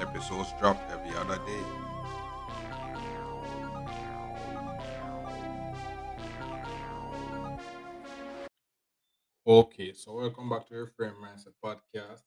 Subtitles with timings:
[0.00, 1.64] Episodes drop every other day.
[9.46, 12.22] Okay, so welcome back to the Frame Mindset Podcast.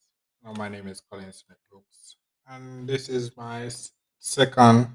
[0.58, 2.16] My name is Colin Smith Brooks,
[2.48, 3.70] and this is my
[4.18, 4.88] second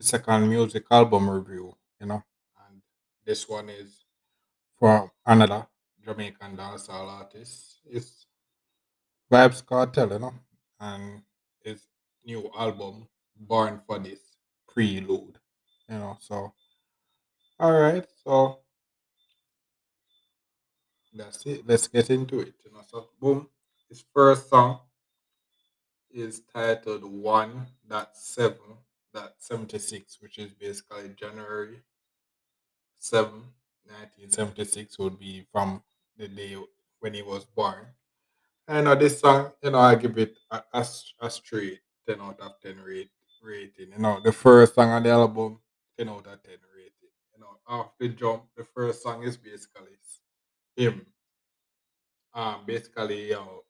[0.00, 1.74] second music album review.
[2.00, 2.22] You know,
[2.66, 2.80] and
[3.26, 4.06] this one is
[4.78, 5.66] from another
[6.02, 7.80] Jamaican dancehall artist.
[7.84, 8.26] It's
[9.30, 10.34] Vybz Kartel, you know,
[10.80, 11.22] and
[12.30, 14.20] new album Born for This
[14.68, 15.38] Prelude.
[15.88, 16.52] You know, so
[17.58, 18.60] all right, so
[21.12, 21.66] that's it.
[21.66, 22.54] Let's get into it.
[22.64, 23.48] You know, so boom,
[23.88, 24.78] his first song
[26.12, 28.78] is titled one dot seven
[29.12, 31.82] dot seventy six, which is basically January
[33.02, 35.82] 7, 1976 would be from
[36.18, 36.54] the day
[37.00, 37.86] when he was born.
[38.68, 40.86] And uh, this song, you know, I give it a, a,
[41.22, 43.10] a straight 10 out of 10 rate,
[43.42, 43.92] rating.
[43.92, 45.60] You know, the first song on the album,
[45.98, 46.92] 10 out of 10 rating.
[47.34, 49.96] You know, off the jump, the first song is basically
[50.76, 51.06] him
[52.34, 53.62] um basically you know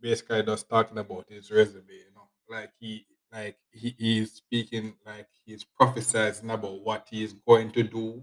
[0.00, 5.26] basically just talking about his resume you know like he like he is speaking like
[5.44, 8.22] he's prophesizing about what he is going to do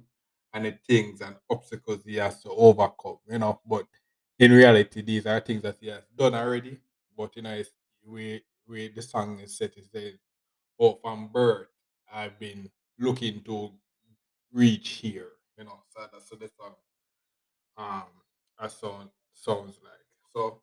[0.54, 3.86] and the things and obstacles he has to overcome you know but
[4.40, 6.78] in reality these are things that he has done already
[7.18, 7.72] but you know it's
[8.06, 10.18] we we the song is set is saying
[10.80, 11.68] oh from birth
[12.14, 13.72] i've been looking to
[14.54, 16.76] reach here you know so that's what the song
[17.78, 18.04] um
[18.60, 20.62] a song sounds like so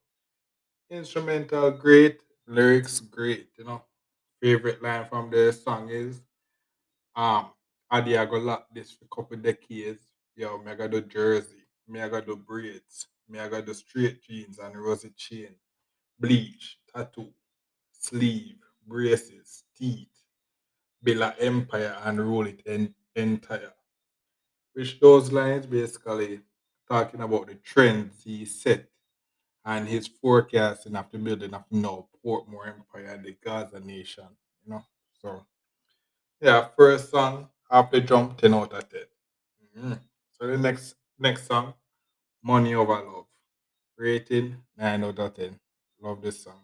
[0.90, 3.48] Instrumental great, lyrics great.
[3.58, 3.84] You know,
[4.40, 6.22] favorite line from the song is
[7.16, 7.50] um,
[7.90, 10.08] Adi I go lock this for a couple decades.
[10.36, 13.74] Yo, me I got the jersey, me I got the braids, me I got the
[13.74, 15.54] straight jeans and rosy chain,
[16.18, 17.32] bleach, tattoo,
[17.98, 20.08] sleeve, braces, teeth,
[21.02, 23.74] build a empire and rule it en- entire.
[24.72, 26.40] Which those lines basically
[26.88, 28.88] talking about the trends he set
[29.64, 34.28] and his forecasting after building up now Portmore Empire and the Gaza Nation,
[34.64, 34.84] you know.
[35.20, 35.46] So
[36.40, 39.06] yeah, first song after jump 10 out of 10.
[39.76, 40.00] Mhm.
[40.32, 41.74] So the next next song,
[42.42, 43.26] Money Over Love.
[43.96, 45.60] Rating 9 out of 10.
[46.00, 46.60] Love this song,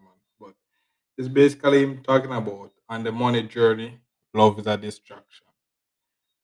[1.18, 3.98] it's basically him talking about on the money journey,
[4.34, 5.46] love is a distraction.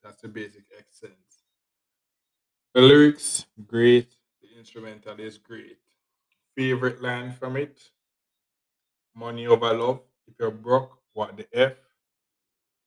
[0.02, 1.42] That's the basic essence.
[2.74, 4.16] The lyrics, great.
[4.42, 5.78] The instrumental is great.
[6.56, 7.92] Favorite line from it,
[9.14, 10.00] money over love.
[10.26, 11.74] If you're broke, what the F,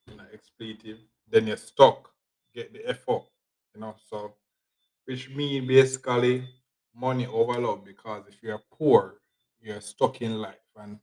[0.07, 2.09] you know, expletive, then you're stuck.
[2.53, 3.27] Get the F up,
[3.73, 3.95] you know.
[4.09, 4.33] So,
[5.05, 6.47] which means basically
[6.95, 9.15] money over love because if you're poor,
[9.61, 10.99] you're stuck in life, and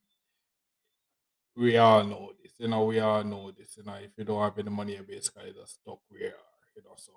[1.57, 2.53] we all know this.
[2.59, 3.77] You know, we all know this.
[3.77, 6.77] You know, if you don't have any money, you're basically just stuck where you are.
[6.77, 7.13] You know, so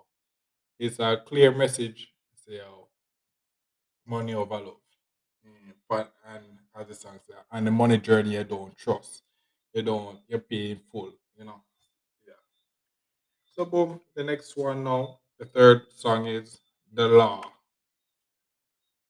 [0.79, 2.13] it's a clear message.
[2.35, 2.87] Say, oh,
[4.05, 4.83] money over love.
[5.47, 6.43] Mm, but and
[6.75, 9.23] as the song says, and the money journey you don't trust.
[9.73, 11.61] You don't you're paying full, you know.
[12.27, 12.33] Yeah.
[13.55, 16.59] So boom, the next one now, the third song is
[16.93, 17.43] The Law.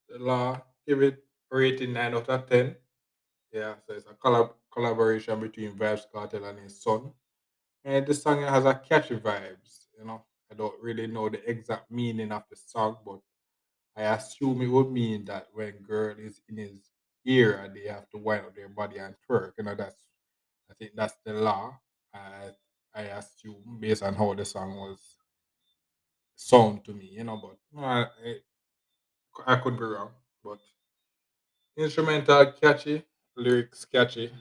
[0.10, 2.76] The Law, give it rating nine out of ten.
[3.52, 7.14] Yeah, so it's a collab collaboration between Vybz Kartel and his son.
[7.86, 10.24] And the song has a catchy vibes, you know.
[10.52, 13.20] I don't really know the exact meaning of the song, but
[13.96, 16.92] I assume it would mean that when girl is in his
[17.26, 20.02] ear they have to wind up their body and twerk, you know, that's
[20.72, 21.80] I think that's the law.
[22.14, 22.52] I
[22.96, 25.18] I assume based on how the song was
[26.36, 28.36] sound to me, you know, but uh, I,
[29.46, 30.12] I could be wrong.
[30.44, 30.60] But
[31.78, 33.04] instrumental catchy,
[33.36, 34.32] lyrics catchy.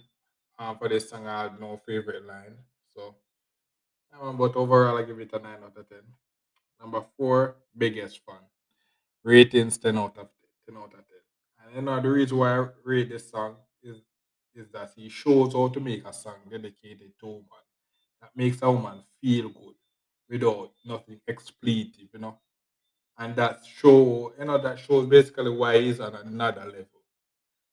[0.58, 2.56] Um, for this song, I had no favorite line.
[2.94, 3.16] So,
[4.20, 6.02] um, but overall, I give it a nine out of ten.
[6.80, 8.40] Number four, biggest fun.
[9.24, 10.28] ratings 10 out of
[10.66, 11.22] 10, 10 out of 10.
[11.66, 13.98] And you know, the reason why I rate this song is
[14.54, 17.64] is that he shows how to make a song dedicated to a woman
[18.20, 19.74] that makes a woman feel good
[20.28, 22.38] without nothing expletive, you know.
[23.18, 27.02] And that show, you know, that shows basically why he's on another level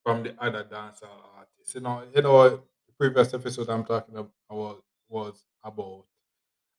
[0.04, 1.76] from the other dancer artists.
[1.76, 2.64] You know, you know,
[3.00, 4.18] previous episode I'm talking
[4.50, 6.04] about was about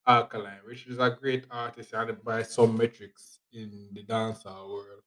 [0.07, 5.01] Alkaline, which is a great artist and by some metrics in the dancehall world.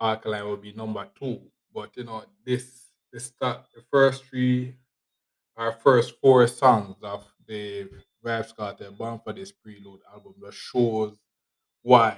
[0.00, 1.40] Alkaline will be number two.
[1.74, 4.76] But you know, this the start the first three
[5.56, 7.88] our first four songs of the
[8.24, 11.16] Vybz Kartel Born for this Prelude album that shows
[11.82, 12.16] why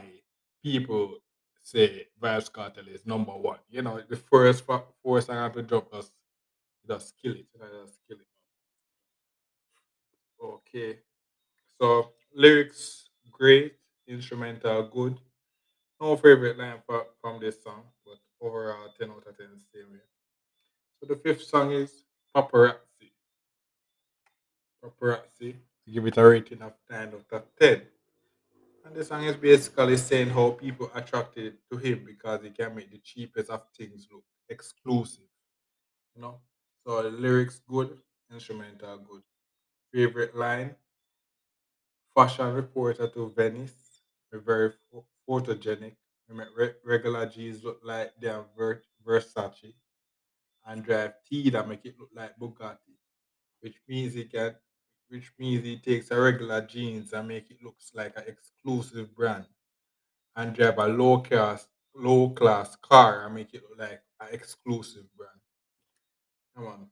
[0.63, 1.17] people
[1.63, 3.59] say Vybz Kartel is number one.
[3.71, 4.65] You know, the first
[5.03, 6.11] four songs to drop us
[6.89, 7.47] just kill it.
[7.59, 8.19] Know, kill.
[10.43, 10.99] Okay.
[11.81, 13.75] So lyrics great,
[14.07, 15.19] instrumental good.
[16.01, 20.01] No favorite line for, from this song, but overall ten out of ten same.
[21.01, 22.05] So the fifth song is
[22.35, 23.13] Paparazzi.
[24.85, 25.57] Paparazzi.
[25.91, 27.83] Give it a rating of nine out of ten.
[28.85, 32.91] And the song is basically saying how people attracted to him because he can make
[32.91, 35.25] the cheapest of things look exclusive.
[36.15, 36.41] You know?
[36.87, 38.01] So lyrics good,
[38.31, 39.23] instrumental good.
[39.93, 40.77] Favorite line,
[42.15, 44.03] fashion reporter to Venice.
[44.33, 45.95] We're very pho- photogenic.
[46.29, 49.75] We make re- regular G's look like they're Ver- Versace
[50.67, 52.97] and drive T that make it look like Bugatti,
[53.61, 54.57] which means he can
[55.09, 59.47] which means he takes a regular jeans and make it looks like an exclusive brand
[60.37, 65.07] and drive a low class low class car and make it look like an exclusive
[65.17, 65.41] brand.
[66.57, 66.91] Come on.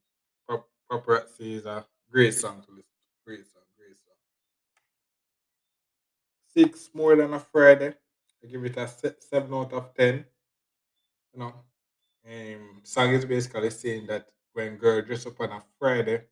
[0.49, 2.95] Pap- Paparazzi is a great song to listen.
[3.27, 4.15] Great song, great song.
[6.47, 7.97] Six more than a Friday.
[8.43, 8.87] I give it a
[9.21, 10.25] seven out of ten.
[11.35, 11.55] You know,
[12.27, 16.27] um, song is basically saying that when girl dress up on a Friday,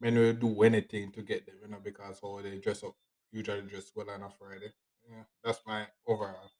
[0.00, 1.56] men will do anything to get them.
[1.62, 2.96] You know, because how they dress up
[3.32, 4.72] usually dress well on a Friday.
[5.10, 6.50] Yeah, that's my overall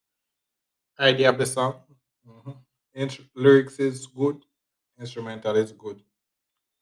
[0.98, 1.80] idea of the song.
[2.26, 2.50] hmm
[2.94, 4.44] Int- lyrics is good.
[4.98, 6.02] Instrumental is good.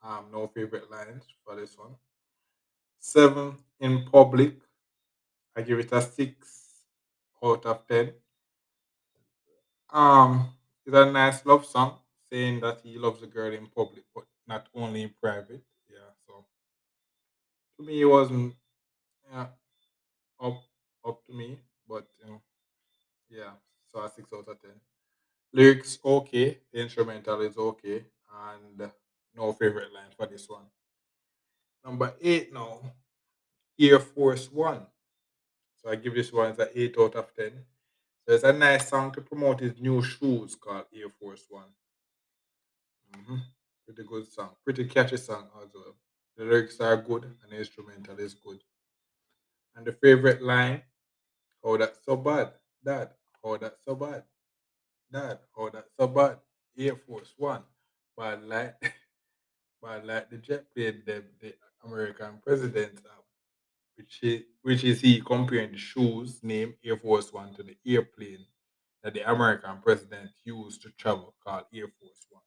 [0.03, 1.95] Um, no favorite lines for this one.
[3.01, 4.55] Seven in public.
[5.57, 6.85] I give it a six
[7.43, 8.15] out of ten.
[9.91, 10.55] Um,
[10.85, 11.99] it's a nice love song
[12.31, 15.63] saying that he loves a girl in public, but not only in private.
[15.89, 16.47] Yeah, so
[17.77, 18.55] to me, it wasn't
[19.33, 19.47] yeah,
[20.41, 20.63] up
[21.07, 21.59] up to me,
[21.89, 22.43] but you know,
[23.31, 23.53] yeah,
[23.93, 24.81] so a six out of ten.
[25.53, 28.05] Lyrics okay, the instrumental is okay,
[28.51, 28.93] and
[29.35, 30.67] no favorite line for this one.
[31.85, 32.81] Number eight now,
[33.79, 34.87] Air Force One.
[35.77, 37.67] So I give this one an eight out of ten.
[38.27, 41.75] So it's a nice song to promote his new shoes called Air Force One.
[43.15, 43.39] hmm
[43.87, 44.57] Pretty good song.
[44.65, 45.97] Pretty catchy song as well.
[46.37, 48.63] The lyrics are good and the instrumental is good.
[49.75, 50.83] And the favorite line,
[51.65, 52.55] oh that's so bad.
[52.85, 53.15] Dad,
[53.45, 54.25] oh that's so bad.
[55.13, 56.41] Dad, oh that's so bad.
[56.79, 57.65] Air Force One.
[58.17, 58.77] But like
[59.83, 63.25] but like the jet plane the, the American president have,
[63.97, 68.47] which is which is he comparing the shoes name Air Force One to the airplane
[69.03, 72.43] that the American president used to travel called Air Force One.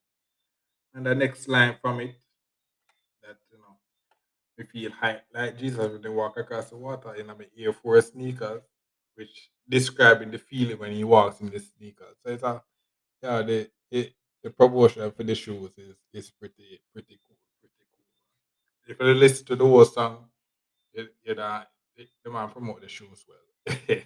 [0.93, 2.15] And the next line from it
[3.23, 3.75] that you know
[4.57, 8.11] we feel high like Jesus when they walk across the water in my Air Force
[8.11, 8.61] sneakers,
[9.15, 12.15] which describing the feeling when he walks in the sneakers.
[12.25, 12.63] So it's a
[13.21, 14.13] yeah the it,
[14.45, 18.05] the promotion for the shoes is is pretty pretty cool, pretty cool.
[18.87, 20.25] If you listen to the whole song,
[20.93, 21.63] you, know
[22.23, 23.47] the, man promote the shoes well.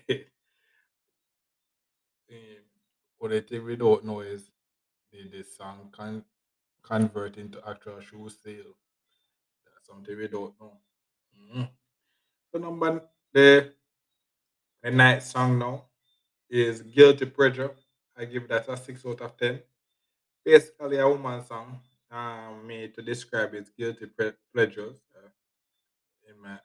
[3.18, 4.50] what the thing we don't know is
[5.12, 6.24] the, the song can
[6.82, 8.78] convert into actual shoe sale.
[9.66, 10.78] That's something we don't know.
[11.38, 11.70] Mhm.
[12.54, 13.02] So number
[13.34, 13.74] the
[14.82, 15.84] the night song now
[16.50, 17.72] is Guilty Pleasure.
[18.18, 19.60] I give that a six out of ten.
[20.50, 21.80] Basically a woman song
[22.12, 25.30] um, made to describe its guilty pre- pleasures uh,
[26.30, 26.58] in my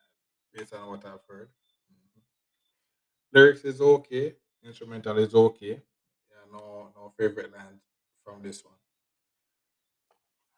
[0.52, 1.48] based on what I've heard.
[1.92, 2.22] Mhm.
[3.32, 5.82] Lyrics is okay, instrumental is okay.
[6.30, 7.82] Yeah, no no favorite lines
[8.24, 8.78] from this one.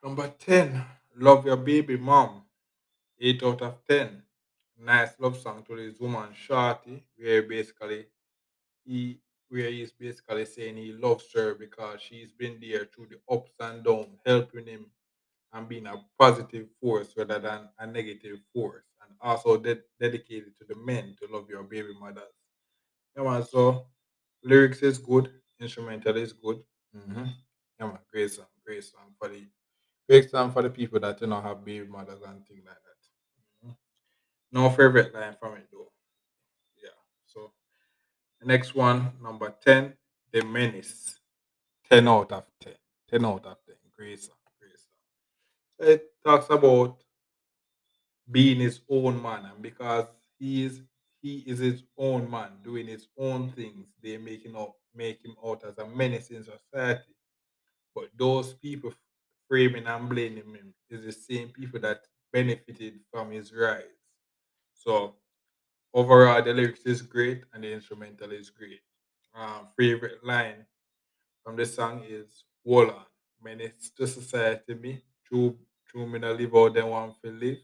[0.02, 2.45] Number ten, Love Your Baby Mom.
[3.18, 4.23] 8 out of 10.
[4.78, 8.06] Nice love song to this woman, Shorty, where basically
[8.85, 13.52] he where he's basically saying he loves her because she's been there through the ups
[13.60, 14.86] and downs, helping him
[15.52, 18.84] and being a positive force rather than a negative force.
[19.02, 22.34] And also de- dedicated to the men to love your baby mothers.
[23.16, 23.86] Yeah, man, so
[24.44, 26.62] lyrics is good, instrumental is good.
[26.96, 27.24] Mm-hmm.
[27.80, 29.46] Yeah, man, great song, great song for the
[30.08, 33.68] great song for the people that you know have baby mothers and things like that.
[33.68, 33.76] Mhm.
[34.52, 35.92] No favorite line from it though.
[38.46, 39.92] Next one, number 10,
[40.32, 41.18] The Menace.
[41.90, 42.74] 10 out of 10.
[43.10, 43.74] 10 out of 10.
[43.98, 44.36] Great song.
[44.60, 45.92] Great song.
[45.92, 47.02] It talks about
[48.30, 50.06] being his own man, and because
[50.38, 50.80] he is
[51.22, 55.34] he is his own man, doing his own things, they make him out make him
[55.44, 57.16] out as a menace in society.
[57.96, 58.92] But those people
[59.48, 63.82] framing and blaming him is the same people that benefited from his rise.
[64.72, 65.16] So
[65.96, 68.82] overall, the lyrics is great and the instrumental is great.
[69.34, 70.66] Um, favorite line
[71.44, 73.06] from the song is "Hold on,
[73.42, 77.58] menace to society me, true, true me not live out them want to live.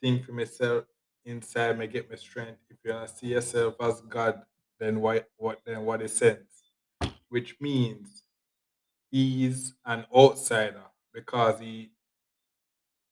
[0.00, 0.84] Think for myself
[1.24, 2.60] inside me get my strength.
[2.70, 4.42] If you don't see yourself as God,
[4.78, 6.70] then why what then what is sense?
[7.28, 8.24] Which means
[9.10, 10.84] he's an outsider
[11.14, 11.92] because he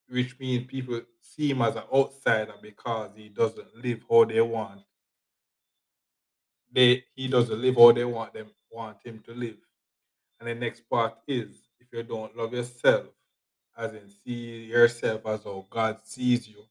[0.09, 4.81] which means people see him as an outsider because he doesn't live how they want.
[6.71, 9.57] They he doesn't live how they want them want him to live.
[10.39, 13.05] And the next part is if you don't love yourself,
[13.77, 16.63] as in see yourself as how God sees you,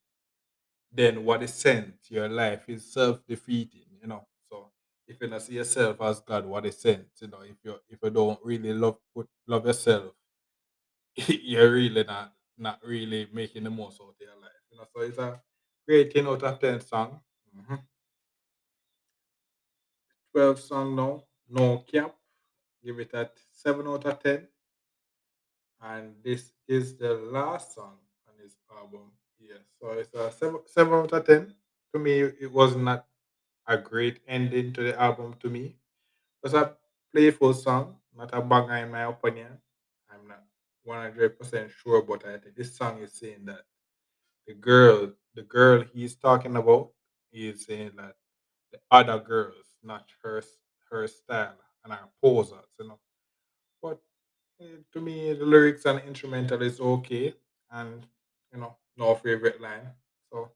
[0.92, 1.94] then what is sent?
[2.08, 4.26] Your life is self-defeating, you know.
[4.50, 4.70] So
[5.06, 7.06] if you don't see yourself as God, what is sent?
[7.20, 10.12] You know, if you if you don't really love put love yourself,
[11.16, 14.62] you're really not not really making the most out of your life.
[14.70, 15.40] You know, so it's a
[15.86, 17.20] great 10 out of 10 song.
[17.56, 17.80] Mhm.
[20.32, 22.16] 12 song now, no cap.
[22.84, 24.48] Give it a 7 out of 10.
[25.80, 27.98] And this is the last song
[28.28, 29.12] on this album.
[29.38, 31.54] Yes, so it's a 7, 7 out of 10.
[31.92, 33.06] To me, it was not
[33.66, 35.64] a great ending to the album to me.
[35.66, 36.76] It was a
[37.12, 39.60] playful song, not a banger in my opinion.
[40.92, 43.62] I'm not 100% sure, but I think this song is saying that
[44.46, 46.90] the girl, the girl he's talking about,
[47.32, 48.16] is saying that
[48.72, 50.42] the other girls, not her,
[50.90, 52.98] her style and her posers, you know.
[53.82, 54.00] But
[54.60, 57.34] eh, to me, the lyrics and instrumental is okay,
[57.70, 58.06] and
[58.52, 59.90] you know, no favorite line.
[60.32, 60.50] So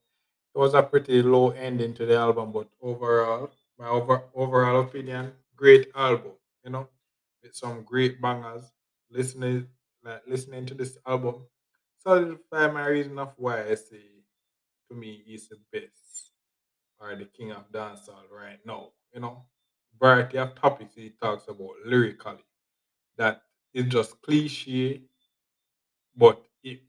[0.55, 5.33] it was a pretty low ending to the album, but overall, my over, overall opinion,
[5.55, 6.33] great album.
[6.63, 6.89] You know,
[7.43, 8.71] with some great bangers.
[9.11, 9.67] Listening,
[10.03, 11.47] like listening to this album,
[11.99, 14.03] solidify my reason of why I say
[14.89, 16.31] to me he's the best
[16.99, 18.89] or the king of dancehall right now.
[19.13, 19.45] You know,
[19.99, 22.45] variety of topics he talks about lyrically
[23.17, 23.43] that
[23.73, 25.03] is just cliche,
[26.15, 26.81] but it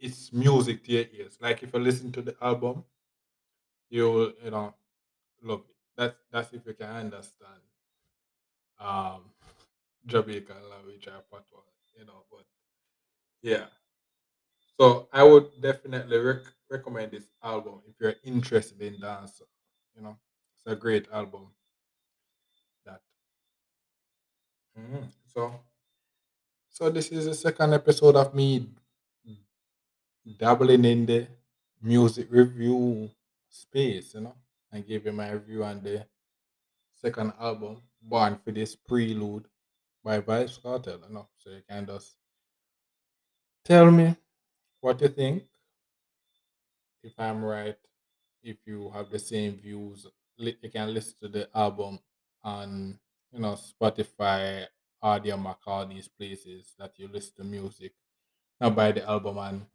[0.00, 1.38] it's music to your ears.
[1.40, 2.84] Like if you listen to the album,
[3.90, 4.74] you'll you know
[5.42, 5.76] love it.
[5.96, 7.62] That's that's if you can understand
[8.78, 9.22] um
[10.06, 12.24] Jamaican language or patois, you know.
[12.30, 12.44] But
[13.42, 13.66] yeah,
[14.78, 19.40] so I would definitely rec- recommend this album if you're interested in dance.
[19.94, 20.16] You know,
[20.56, 21.48] it's a great album.
[22.84, 23.02] That
[24.76, 25.10] Mhm.
[25.24, 25.64] so
[26.68, 28.66] so this is the second episode of me
[30.38, 31.26] dabbling in the
[31.80, 33.10] music review
[33.48, 34.14] space.
[34.14, 34.34] You know,
[34.70, 36.06] and giving my review on the
[36.94, 39.46] second album, Born for this Prelude
[40.04, 41.00] Vybz Kartel.
[41.08, 42.16] You know, so you can just
[43.64, 44.16] tell me
[44.80, 45.44] what you think
[47.02, 47.76] if I'm right,
[48.42, 50.06] if you have the same views,
[50.38, 51.98] you can listen to the album
[52.42, 52.98] on
[53.32, 54.66] you know Spotify,
[55.02, 57.92] Audiomack, all these places that you listen to music.
[58.60, 59.66] Now buy the album and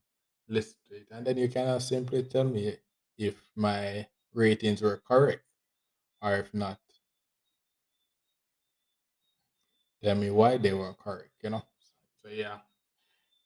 [0.48, 2.78] listen to it, and then you can simply tell me
[3.18, 5.44] if my ratings were correct
[6.22, 6.80] or if not.
[10.04, 11.32] Tell me why they were correct.
[11.44, 11.64] You know.
[12.22, 12.58] So yeah,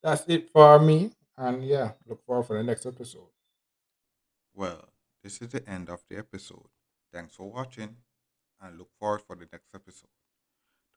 [0.01, 3.29] that's it for me, and yeah, look forward for the next episode.
[4.53, 4.89] Well,
[5.24, 6.67] this is the end of the episode.
[7.13, 7.96] Thanks for watching
[8.62, 10.10] and look forward for the next episode.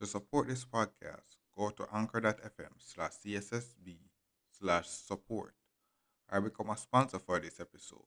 [0.00, 3.96] To support this podcast, go to anchor.fm slash CSSB
[4.58, 5.54] slash support
[6.30, 8.06] or become a sponsor for this episode.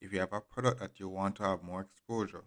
[0.00, 2.44] If you have a product that you want to have more exposure,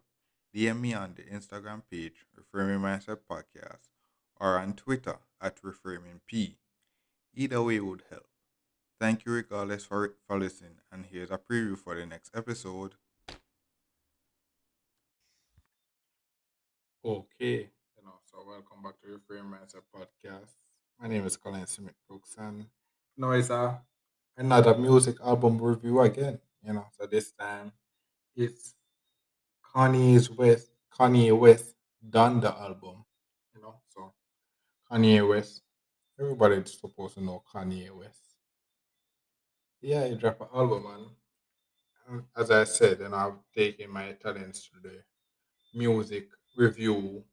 [0.53, 3.94] DM me on the Instagram page Reframing Mindset Podcast
[4.39, 6.55] or on Twitter at ReframingP.
[7.33, 8.27] Either way would help.
[8.99, 12.95] Thank you regardless for, for listening, and here's a preview for the next episode.
[17.03, 20.55] Okay, you know, so welcome back to Reframe Mindset Podcast.
[20.99, 22.65] My name is Colin Smith Brooks, and
[23.17, 23.81] know, it's a
[24.37, 26.39] another music album review again.
[26.65, 27.71] You know, so this time
[28.35, 28.75] it's
[29.73, 31.75] Kanye's West, Kanye West
[32.09, 33.04] done the album.
[34.91, 35.61] Kanye West,
[36.19, 38.21] everybody's supposed to know Kanye West.
[39.81, 40.85] Yeah, he dropped an album,
[42.07, 45.03] and as I said, know, I've taken my talents to the
[45.73, 47.23] music review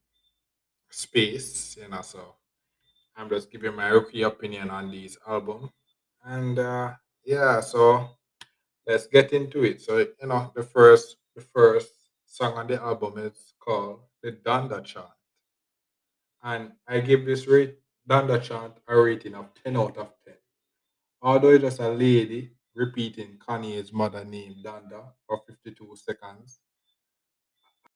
[0.90, 1.76] space.
[1.80, 2.35] You know, so
[3.16, 5.71] I'm just giving my rookie opinion on these album.
[6.25, 6.92] And uh,
[7.25, 8.09] yeah, so
[8.87, 9.80] let's get into it.
[9.80, 11.92] So you know, the first the first
[12.26, 15.06] song on the album is called the Donda Chant,
[16.43, 20.35] and I give this rate Donda Chant a rating of ten out of ten.
[21.23, 26.61] Although it's just a lady repeating Kanye's mother name Donda for fifty two seconds,